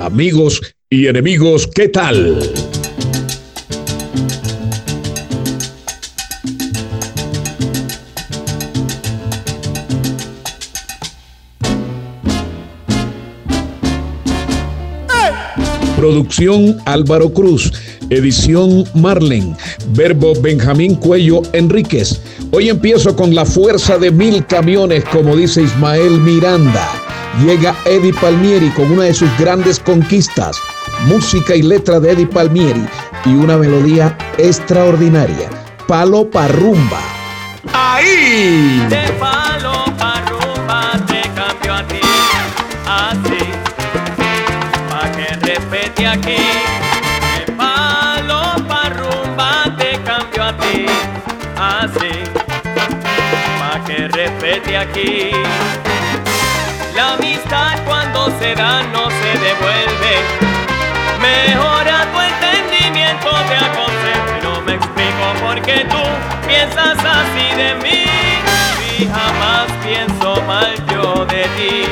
amigos 0.00 0.60
y 0.88 1.06
enemigos, 1.06 1.68
¿qué 1.68 1.88
tal? 1.88 2.42
Producción 15.96 16.78
Álvaro 16.86 17.30
Cruz. 17.32 17.70
Edición 18.08 18.84
Marlen. 18.94 19.54
Verbo 19.94 20.32
Benjamín 20.40 20.96
Cuello 20.96 21.42
Enríquez. 21.52 22.20
Hoy 22.50 22.68
empiezo 22.70 23.14
con 23.14 23.34
la 23.34 23.44
fuerza 23.44 23.98
de 23.98 24.10
mil 24.10 24.44
camiones, 24.46 25.04
como 25.04 25.36
dice 25.36 25.62
Ismael 25.62 26.18
Miranda 26.20 26.99
llega 27.38 27.74
Eddie 27.84 28.12
Palmieri 28.14 28.70
con 28.70 28.90
una 28.90 29.04
de 29.04 29.14
sus 29.14 29.30
grandes 29.38 29.78
conquistas, 29.78 30.60
música 31.06 31.54
y 31.54 31.62
letra 31.62 32.00
de 32.00 32.12
Eddie 32.12 32.26
Palmieri 32.26 32.86
y 33.24 33.34
una 33.34 33.56
melodía 33.56 34.16
extraordinaria, 34.38 35.48
Palo 35.86 36.28
Parrumba. 36.28 37.00
¡Ahí! 37.72 38.84
De 38.88 39.12
palo 39.18 39.84
parrumba 39.98 40.92
te 41.06 41.20
cambio 41.34 41.74
a 41.74 41.86
ti, 41.86 42.00
así, 42.86 43.44
pa' 44.88 45.12
que 45.12 45.36
respete 45.46 46.06
aquí. 46.06 46.36
De 47.36 47.52
palo 47.52 48.54
parrumba 48.66 49.76
te 49.76 50.00
cambio 50.02 50.44
a 50.44 50.56
ti, 50.56 50.86
así, 51.56 52.12
pa' 53.58 53.84
que 53.84 54.08
respete 54.08 54.76
aquí. 54.76 55.32
La 57.00 57.14
amistad 57.14 57.82
cuando 57.86 58.26
se 58.38 58.54
da 58.54 58.82
no 58.92 59.08
se 59.08 59.30
devuelve. 59.46 60.14
Mejora 61.18 62.06
tu 62.12 62.20
entendimiento, 62.20 63.30
te 63.48 63.56
aconsejo 63.56 64.30
no 64.42 64.60
me 64.60 64.74
explico 64.74 65.24
por 65.40 65.62
qué 65.62 65.86
tú 65.88 66.02
piensas 66.46 66.98
así 66.98 67.56
de 67.56 67.74
mí. 67.76 68.04
Y 68.98 69.06
jamás 69.06 69.72
pienso 69.82 70.42
mal 70.42 70.74
yo 70.92 71.24
de 71.24 71.44
ti. 71.56 71.86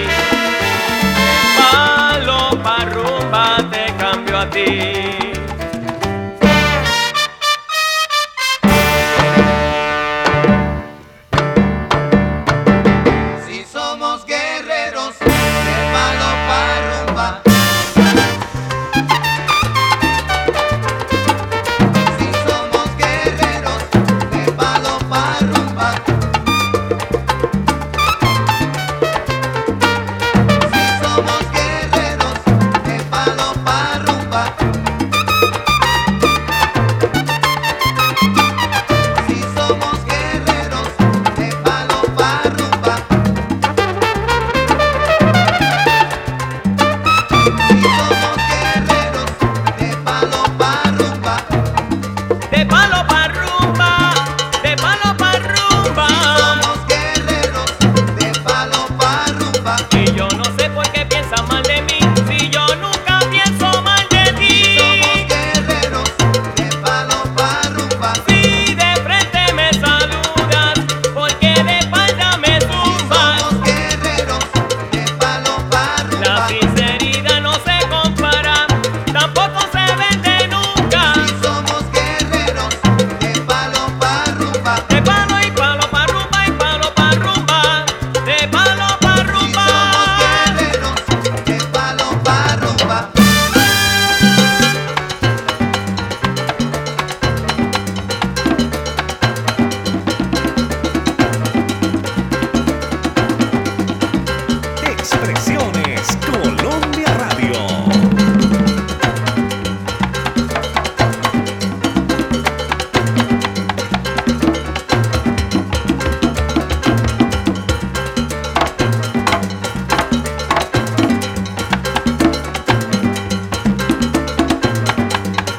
Palo 1.56 2.50
rumba 2.92 3.56
te 3.70 3.90
cambio 3.94 4.38
a 4.40 4.50
ti. 4.50 5.38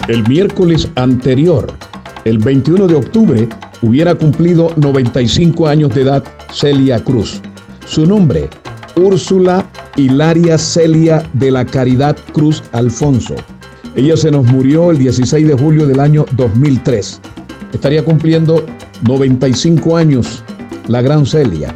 El 0.10 0.28
miércoles 0.28 0.90
anterior, 0.96 1.72
el 2.26 2.40
21 2.40 2.88
de 2.88 2.96
octubre, 2.96 3.48
hubiera 3.84 4.16
cumplido 4.16 4.74
95 4.78 5.68
años 5.68 5.94
de 5.94 6.02
edad 6.02 6.24
Celia 6.52 7.04
Cruz. 7.04 7.40
Su 7.86 8.08
nombre, 8.08 8.50
Úrsula 8.96 9.70
Hilaria 9.98 10.58
Celia 10.58 11.22
de 11.34 11.52
la 11.52 11.64
Caridad 11.64 12.18
Cruz 12.34 12.64
Alfonso. 12.72 13.36
Ella 13.96 14.18
se 14.18 14.32
nos 14.32 14.46
murió 14.48 14.90
el 14.90 14.98
16 14.98 15.48
de 15.48 15.54
julio 15.54 15.86
del 15.86 16.00
año 16.00 16.26
2003. 16.32 17.22
Estaría 17.72 18.04
cumpliendo 18.04 18.66
95 19.04 19.96
años 19.96 20.44
la 20.88 21.04
gran 21.04 21.24
Celia. 21.24 21.76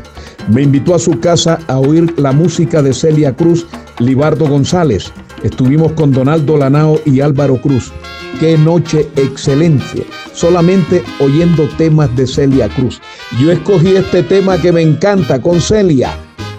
Me 0.52 0.64
invitó 0.64 0.96
a 0.96 1.00
su 1.00 1.20
casa 1.20 1.60
a 1.68 1.78
oír 1.78 2.12
la 2.18 2.32
música 2.32 2.82
de 2.82 2.96
Celia 2.96 3.36
Cruz, 3.36 3.68
Libardo 4.00 4.48
González. 4.48 5.12
Estuvimos 5.44 5.92
con 5.92 6.12
Donaldo 6.12 6.58
Lanao 6.58 7.00
y 7.06 7.22
Álvaro 7.22 7.62
Cruz. 7.62 7.94
Qué 8.40 8.58
noche 8.58 9.08
excelente, 9.16 10.06
solamente 10.34 11.04
oyendo 11.20 11.68
temas 11.78 12.14
de 12.16 12.28
Celia 12.28 12.68
Cruz. 12.70 13.00
Yo 13.40 13.52
escogí 13.52 13.96
este 13.96 14.24
tema 14.24 14.58
que 14.58 14.72
me 14.72 14.82
encanta 14.82 15.42
con 15.42 15.62
Celia. 15.62 16.18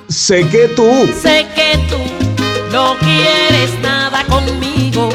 Sé 0.08 0.46
que 0.48 0.68
tú. 0.68 0.88
Que 1.22 1.78
tú 1.88 1.98
no 2.72 2.96
quieres 2.98 3.70
nada 3.82 4.24
conmigo. 4.24 5.08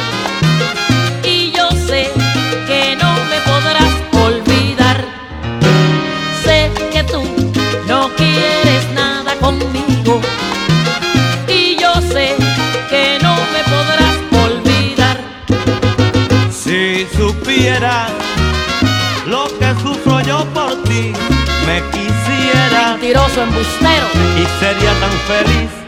Mentiroso 23.09 23.41
embustero 23.41 24.05
y 24.37 24.45
sería 24.59 24.93
tan 24.99 25.11
feliz. 25.27 25.78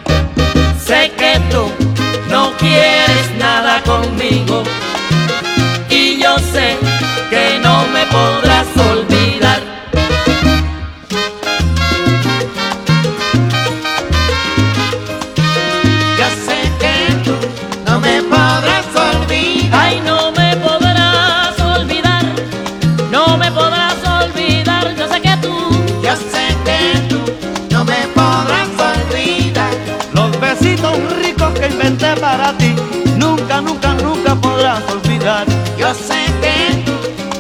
Yo 35.92 35.98
sé 35.98 36.24
que 36.42 36.86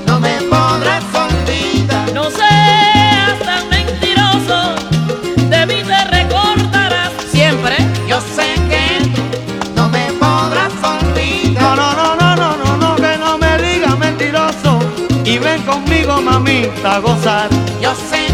no 0.05 0.19
me 0.19 0.41
podrás 0.49 1.05
olvidar. 1.15 2.11
no 2.13 2.29
seas 2.29 3.39
tan 3.45 3.69
mentiroso, 3.69 4.75
de 5.49 5.65
mí 5.67 5.75
te 5.81 6.03
recordarás 6.17 7.11
siempre. 7.31 7.77
Yo 8.09 8.19
sé 8.19 8.55
que 8.69 9.09
tú 9.15 9.21
no 9.77 9.87
me 9.87 10.11
podrás 10.19 10.73
No, 10.81 10.89
olvidar. 10.99 11.77
no, 11.77 11.93
no, 11.93 12.15
no, 12.17 12.35
no, 12.35 12.57
no, 12.57 12.75
no, 12.75 12.95
que 12.97 13.17
no 13.17 13.37
me 13.37 13.57
digas 13.57 13.97
mentiroso. 13.97 14.79
Y 15.23 15.37
ven 15.37 15.61
conmigo, 15.61 16.21
mamita, 16.21 16.95
a 16.95 16.99
gozar. 16.99 17.47
Yo 17.81 17.93
sé 17.95 18.30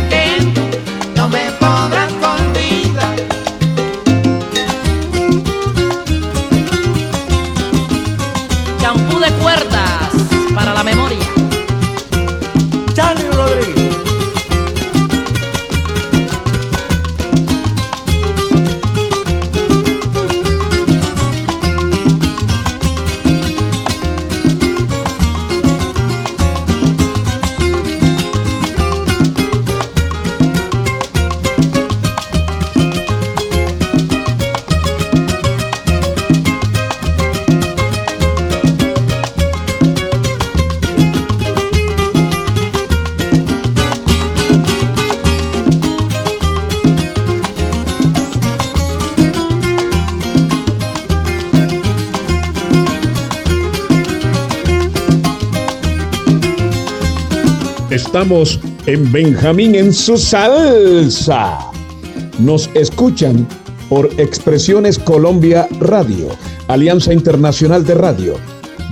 Estamos 58.17 58.59
en 58.87 59.11
Benjamín 59.11 59.75
en 59.75 59.93
su 59.93 60.17
salsa. 60.17 61.59
Nos 62.39 62.67
escuchan 62.73 63.47
por 63.89 64.09
Expresiones 64.19 64.97
Colombia 64.97 65.67
Radio, 65.79 66.29
Alianza 66.67 67.13
Internacional 67.13 67.85
de 67.85 67.93
Radio, 67.93 68.33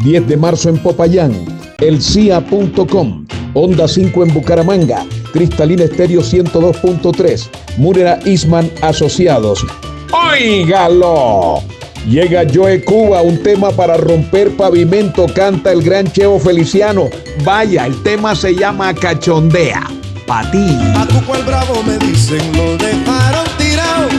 10 0.04 0.28
de 0.28 0.38
marzo 0.38 0.70
en 0.70 0.78
Popayán, 0.78 1.34
elcia.com, 1.80 3.26
Onda 3.56 3.88
5 3.88 4.26
en 4.26 4.32
Bucaramanga, 4.32 5.04
Cristalina 5.34 5.86
Estéreo 5.86 6.22
102.3, 6.22 7.50
Murera 7.78 8.20
Isman 8.26 8.70
Asociados. 8.84 9.66
¡Óigalo! 10.14 11.75
Llega 12.08 12.44
Joe 12.54 12.84
Cuba, 12.84 13.24
un 13.24 13.42
tema 13.42 13.72
para 13.72 13.98
romper 13.98 14.56
pavimento, 14.56 15.26
canta 15.26 15.72
el 15.72 15.82
gran 15.82 16.12
Cheo 16.12 16.40
Feliciano. 16.40 17.10
Vaya, 17.44 17.88
el 17.88 18.04
tema 18.04 18.36
se 18.36 18.54
llama 18.54 18.94
Cachondea. 18.94 19.82
Pa' 20.28 20.50
ti. 20.52 20.78
A 20.96 21.08
Cuco 21.08 21.36
el 21.36 21.44
Bravo 21.44 21.82
me 21.82 21.98
dicen 21.98 22.40
lo 22.56 22.78
dejaron 22.78 23.46
tirado. 23.58 24.10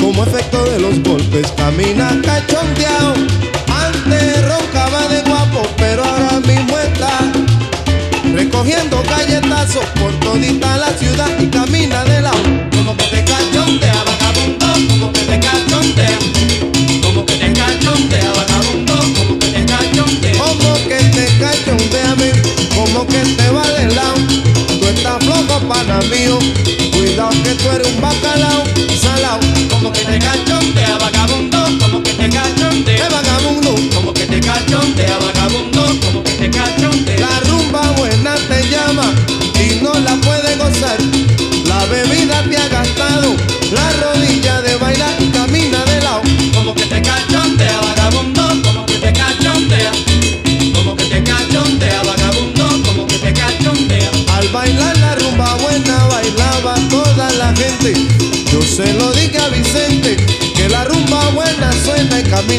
Como 0.00 0.24
efecto 0.24 0.64
de 0.64 0.80
los 0.80 1.02
golpes 1.02 1.52
camina 1.58 2.08
cachondeado. 2.24 3.14
Antes 3.70 4.48
roncaba 4.48 5.08
de 5.08 5.20
guapo, 5.28 5.68
pero 5.76 6.02
ahora 6.02 6.40
mismo 6.40 6.78
está 6.78 7.20
recogiendo 8.34 9.02
galletazos 9.10 9.84
por 10.00 10.12
todita 10.20 10.78
la 10.78 10.88
ciudad 10.92 11.28
y 11.38 11.48
camina 11.48 12.02
de 12.04 12.22
lado. 12.22 12.38
Como 12.74 12.96
que 12.96 13.04
te 13.04 13.24
cachondea, 13.24 14.04
vagabundo, 14.04 14.66
como 14.88 15.12
que 15.12 15.20
te 15.20 15.38
cachondea. 15.38 16.37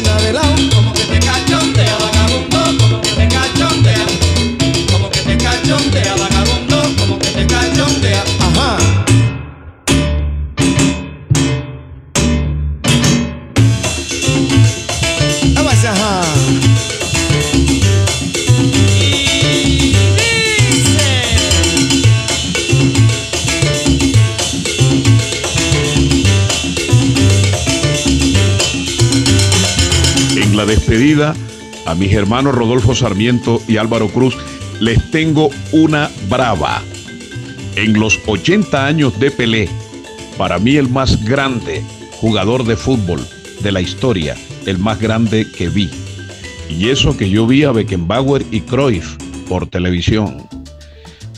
Como 0.02 0.94
que 0.94 1.04
te 1.04 1.18
cachondea, 1.20 1.98
vagabundo, 1.98 2.78
como 2.80 3.02
que 3.02 3.10
te 3.10 3.28
cachondea. 3.28 4.06
Como 4.90 5.10
que 5.10 5.20
te 5.20 5.36
cachondea, 5.36 6.16
vagabundo, 6.16 6.82
como 6.98 7.18
que 7.18 7.28
te 7.28 7.46
cachondea. 7.46 8.24
Ajá. 8.40 8.78
Ajá. 15.82 16.99
A 31.86 31.94
mis 31.94 32.12
hermanos 32.12 32.52
Rodolfo 32.52 32.96
Sarmiento 32.96 33.62
y 33.68 33.76
Álvaro 33.76 34.08
Cruz 34.08 34.36
les 34.80 35.08
tengo 35.12 35.50
una 35.70 36.10
brava. 36.28 36.82
En 37.76 37.92
los 37.92 38.18
80 38.26 38.86
años 38.86 39.20
de 39.20 39.30
Pelé, 39.30 39.68
para 40.36 40.58
mí 40.58 40.74
el 40.74 40.88
más 40.88 41.24
grande 41.24 41.84
jugador 42.20 42.64
de 42.64 42.74
fútbol 42.74 43.24
de 43.60 43.70
la 43.70 43.80
historia, 43.80 44.36
el 44.66 44.78
más 44.78 45.00
grande 45.00 45.46
que 45.56 45.68
vi. 45.68 45.88
Y 46.68 46.88
eso 46.88 47.16
que 47.16 47.30
yo 47.30 47.46
vi 47.46 47.62
a 47.62 47.70
Beckenbauer 47.70 48.44
y 48.50 48.62
Cruyff 48.62 49.14
por 49.48 49.68
televisión. 49.68 50.48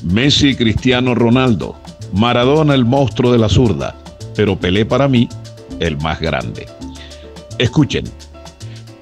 Messi 0.03 0.55
Cristiano 0.55 1.15
Ronaldo, 1.15 1.77
Maradona 2.15 2.75
el 2.75 2.87
monstruo 2.87 3.31
de 3.31 3.39
la 3.39 3.51
zurda, 3.51 3.95
pero 4.35 4.59
Pelé 4.59 4.87
para 4.87 5.09
mí 5.09 5.29
el 5.79 5.99
más 5.99 6.21
grande. 6.21 6.67
Escuchen, 7.59 8.05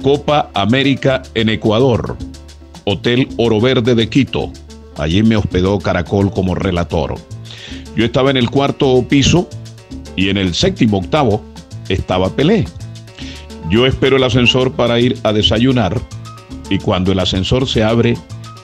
Copa 0.03 0.51
América 0.55 1.23
en 1.35 1.51
Ecuador, 1.51 2.17
Hotel 2.85 3.29
Oro 3.37 3.61
Verde 3.61 3.95
de 3.95 4.09
Quito. 4.09 4.51
Allí 4.97 5.23
me 5.23 5.37
hospedó 5.37 5.79
Caracol 5.79 6.31
como 6.31 6.55
relator. 6.55 7.15
Yo 7.97 8.05
estaba 8.05 8.31
en 8.31 8.37
el 8.37 8.51
cuarto 8.51 9.05
piso 9.09 9.49
y 10.17 10.31
en 10.31 10.39
el 10.39 10.55
séptimo 10.55 10.99
octavo 10.99 11.43
estaba 11.89 12.31
Pelé. 12.31 12.65
Yo 13.69 13.87
espero 13.87 14.17
el 14.17 14.25
ascensor 14.25 14.73
para 14.73 14.99
ir 15.01 15.19
a 15.23 15.33
desayunar 15.33 16.01
y 16.71 16.79
cuando 16.79 17.13
el 17.13 17.19
ascensor 17.19 17.69
se 17.69 17.85
abre 17.85 18.17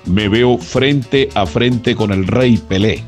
me 0.07 0.29
veo 0.29 0.57
frente 0.57 1.29
a 1.35 1.45
frente 1.45 1.95
con 1.95 2.13
el 2.13 2.27
rey 2.27 2.57
Pelé. 2.57 3.05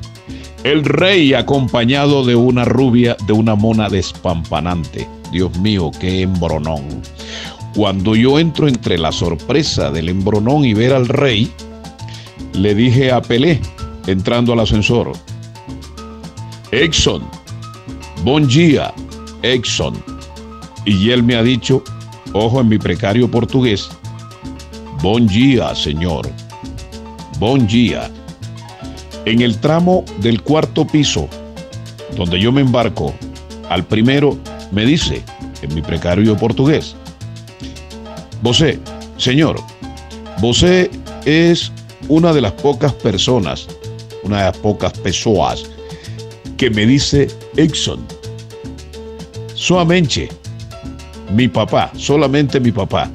El 0.64 0.84
rey 0.84 1.34
acompañado 1.34 2.24
de 2.24 2.34
una 2.34 2.64
rubia, 2.64 3.16
de 3.26 3.32
una 3.32 3.54
mona 3.54 3.88
despampanante. 3.88 5.08
Dios 5.32 5.56
mío, 5.60 5.90
qué 5.98 6.22
embronón. 6.22 7.02
Cuando 7.78 8.16
yo 8.16 8.40
entro 8.40 8.66
entre 8.66 8.98
la 8.98 9.12
sorpresa 9.12 9.92
del 9.92 10.08
embronón 10.08 10.64
y 10.64 10.74
ver 10.74 10.92
al 10.92 11.06
rey, 11.06 11.48
le 12.52 12.74
dije 12.74 13.12
a 13.12 13.22
Pelé, 13.22 13.60
entrando 14.08 14.52
al 14.52 14.58
ascensor, 14.58 15.12
Exxon, 16.72 17.22
bon 18.24 18.48
dia, 18.48 18.92
Exxon. 19.42 19.94
Y 20.86 21.10
él 21.10 21.22
me 21.22 21.36
ha 21.36 21.42
dicho, 21.44 21.84
ojo 22.32 22.60
en 22.60 22.68
mi 22.68 22.78
precario 22.78 23.30
portugués, 23.30 23.88
bon 25.00 25.28
dia, 25.28 25.72
señor, 25.76 26.28
bon 27.38 27.64
dia. 27.68 28.10
En 29.24 29.40
el 29.40 29.56
tramo 29.60 30.04
del 30.20 30.42
cuarto 30.42 30.84
piso, 30.84 31.28
donde 32.16 32.40
yo 32.40 32.50
me 32.50 32.60
embarco, 32.60 33.14
al 33.68 33.84
primero 33.84 34.36
me 34.72 34.84
dice, 34.84 35.22
en 35.62 35.72
mi 35.76 35.80
precario 35.80 36.36
portugués, 36.36 36.96
Vosé, 38.42 38.78
señor, 39.16 39.60
Vosé 40.40 40.90
es 41.24 41.72
una 42.08 42.32
de 42.32 42.40
las 42.40 42.52
pocas 42.52 42.92
personas, 42.92 43.66
una 44.22 44.38
de 44.38 44.44
las 44.44 44.56
pocas 44.58 44.92
pessoas 44.92 45.64
que 46.56 46.70
me 46.70 46.86
dice 46.86 47.28
Exxon. 47.56 48.06
Solamente 49.54 50.28
mi 51.34 51.48
papá, 51.48 51.90
solamente 51.96 52.60
mi 52.60 52.70
papá 52.70 53.10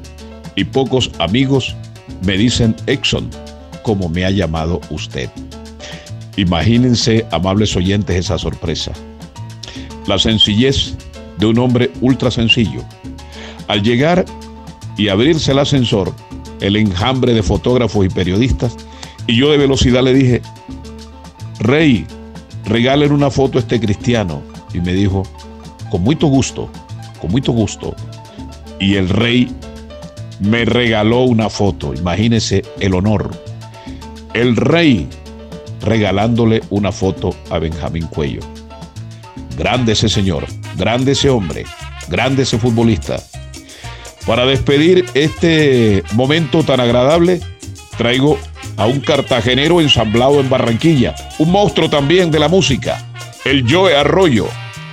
y 0.54 0.64
pocos 0.64 1.10
amigos 1.18 1.74
me 2.26 2.36
dicen 2.36 2.76
Exxon, 2.86 3.30
como 3.82 4.08
me 4.10 4.24
ha 4.24 4.30
llamado 4.30 4.80
usted. 4.90 5.30
Imagínense, 6.36 7.26
amables 7.30 7.74
oyentes, 7.76 8.16
esa 8.16 8.38
sorpresa. 8.38 8.92
La 10.06 10.18
sencillez 10.18 10.94
de 11.38 11.46
un 11.46 11.58
hombre 11.58 11.90
ultra 12.00 12.30
sencillo. 12.30 12.82
Al 13.68 13.82
llegar 13.82 14.24
y 14.96 15.08
abrirse 15.08 15.52
el 15.52 15.58
ascensor, 15.58 16.12
el 16.60 16.76
enjambre 16.76 17.34
de 17.34 17.42
fotógrafos 17.42 18.06
y 18.06 18.08
periodistas, 18.08 18.76
y 19.26 19.36
yo 19.36 19.50
de 19.50 19.58
velocidad 19.58 20.02
le 20.02 20.14
dije, 20.14 20.42
Rey, 21.60 22.06
regalen 22.64 23.12
una 23.12 23.30
foto 23.30 23.58
a 23.58 23.60
este 23.60 23.80
cristiano. 23.80 24.42
Y 24.72 24.80
me 24.80 24.92
dijo, 24.92 25.22
con 25.90 26.02
mucho 26.02 26.26
gusto, 26.26 26.68
con 27.20 27.30
mucho 27.30 27.52
gusto. 27.52 27.94
Y 28.80 28.96
el 28.96 29.08
rey 29.08 29.50
me 30.40 30.64
regaló 30.64 31.22
una 31.22 31.48
foto, 31.48 31.94
imagínese 31.94 32.62
el 32.80 32.94
honor. 32.94 33.30
El 34.34 34.56
rey 34.56 35.08
regalándole 35.80 36.62
una 36.70 36.90
foto 36.90 37.34
a 37.50 37.58
Benjamín 37.58 38.06
Cuello. 38.08 38.40
Grande 39.56 39.92
ese 39.92 40.08
señor, 40.08 40.44
grande 40.76 41.12
ese 41.12 41.30
hombre, 41.30 41.64
grande 42.08 42.42
ese 42.42 42.58
futbolista. 42.58 43.22
Para 44.26 44.46
despedir 44.46 45.04
este 45.14 46.02
momento 46.12 46.62
tan 46.62 46.80
agradable, 46.80 47.40
traigo 47.98 48.38
a 48.76 48.86
un 48.86 49.00
cartagenero 49.00 49.80
ensamblado 49.80 50.40
en 50.40 50.48
Barranquilla, 50.48 51.14
un 51.38 51.52
monstruo 51.52 51.90
también 51.90 52.30
de 52.30 52.38
la 52.38 52.48
música, 52.48 53.04
el 53.44 53.70
Joe 53.70 53.96
Arroyo, 53.96 54.48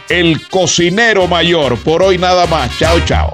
el 0.10 0.48
cocinero 0.50 1.28
mayor. 1.28 1.78
Por 1.78 2.04
hoy 2.04 2.18
nada 2.18 2.46
más. 2.48 2.78
Chao, 2.78 3.00
chao. 3.06 3.34